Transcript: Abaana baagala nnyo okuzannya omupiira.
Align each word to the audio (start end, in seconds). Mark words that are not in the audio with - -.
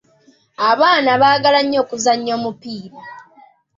Abaana 0.69 1.11
baagala 1.21 1.59
nnyo 1.63 1.77
okuzannya 1.83 2.31
omupiira. 2.37 2.99